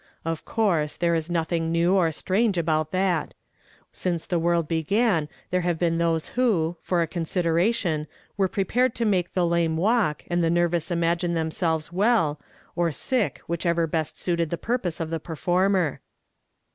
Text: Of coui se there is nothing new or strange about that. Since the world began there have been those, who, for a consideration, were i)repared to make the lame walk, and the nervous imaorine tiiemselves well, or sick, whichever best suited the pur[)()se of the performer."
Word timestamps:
Of 0.25 0.45
coui 0.45 0.85
se 0.89 0.97
there 0.99 1.13
is 1.13 1.29
nothing 1.29 1.71
new 1.71 1.93
or 1.93 2.11
strange 2.11 2.57
about 2.57 2.89
that. 2.89 3.35
Since 3.91 4.25
the 4.25 4.39
world 4.39 4.67
began 4.67 5.29
there 5.51 5.61
have 5.61 5.77
been 5.77 5.99
those, 5.99 6.29
who, 6.29 6.75
for 6.81 7.03
a 7.03 7.07
consideration, 7.07 8.07
were 8.35 8.49
i)repared 8.49 8.95
to 8.95 9.05
make 9.05 9.33
the 9.35 9.45
lame 9.45 9.77
walk, 9.77 10.23
and 10.27 10.43
the 10.43 10.49
nervous 10.49 10.89
imaorine 10.89 11.33
tiiemselves 11.35 11.91
well, 11.91 12.41
or 12.75 12.91
sick, 12.91 13.43
whichever 13.45 13.85
best 13.85 14.17
suited 14.19 14.49
the 14.49 14.57
pur[)()se 14.57 14.99
of 14.99 15.11
the 15.11 15.19
performer." 15.19 16.01